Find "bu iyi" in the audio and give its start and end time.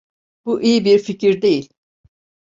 0.45-0.85